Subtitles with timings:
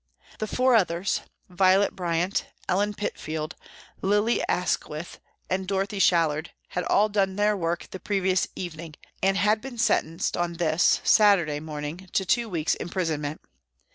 [0.39, 3.53] The four others Violet Bryant, Ellen Pitfield,
[4.01, 9.61] Lily Asquith and Dorothy Shallard had all done their work the previous evening, and had
[9.61, 13.41] been sentenced on this, Saturday, morning to two weeks' imprisonment.